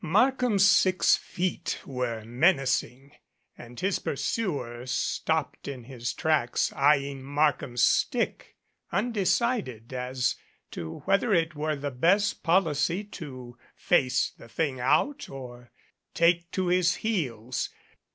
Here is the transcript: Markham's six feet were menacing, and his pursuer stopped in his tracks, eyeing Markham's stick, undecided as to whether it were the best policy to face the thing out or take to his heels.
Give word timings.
Markham's 0.03 0.65
six 0.67 1.15
feet 1.15 1.79
were 1.85 2.25
menacing, 2.25 3.11
and 3.55 3.79
his 3.79 3.99
pursuer 3.99 4.87
stopped 4.87 5.67
in 5.67 5.83
his 5.83 6.11
tracks, 6.11 6.73
eyeing 6.73 7.21
Markham's 7.21 7.83
stick, 7.83 8.55
undecided 8.91 9.93
as 9.93 10.37
to 10.71 11.01
whether 11.05 11.35
it 11.35 11.53
were 11.53 11.75
the 11.75 11.91
best 11.91 12.41
policy 12.41 13.03
to 13.03 13.59
face 13.75 14.31
the 14.35 14.49
thing 14.49 14.79
out 14.79 15.29
or 15.29 15.71
take 16.15 16.49
to 16.49 16.65
his 16.69 16.95
heels. 17.05 17.69